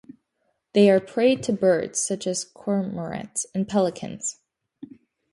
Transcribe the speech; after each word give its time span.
They 0.73 0.89
are 0.89 0.99
prey 0.99 1.35
to 1.35 1.53
birds 1.53 1.99
such 1.99 2.25
as 2.25 2.43
cormorants 2.43 3.45
and 3.53 3.67
pelicans. 3.69 4.39